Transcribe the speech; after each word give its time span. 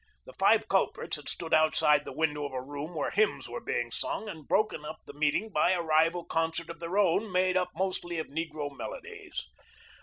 The 0.25 0.33
five 0.39 0.67
culprits 0.67 1.17
had 1.17 1.29
stood 1.29 1.53
outside 1.53 2.05
the 2.05 2.11
window 2.11 2.43
of 2.43 2.53
a 2.53 2.63
room 2.63 2.95
where 2.95 3.11
hymns 3.11 3.47
were 3.47 3.61
being 3.61 3.91
sung 3.91 4.27
and 4.27 4.47
broken 4.47 4.83
up 4.83 4.97
the 5.05 5.13
meeting 5.13 5.51
by 5.51 5.73
a 5.73 5.81
rival 5.83 6.25
concert 6.25 6.71
of 6.71 6.81
our 6.81 6.97
own, 6.97 7.31
made 7.31 7.55
up 7.55 7.69
mostly 7.75 8.17
of 8.17 8.25
negro 8.25 8.75
mel 8.75 8.99
odies. 8.99 9.41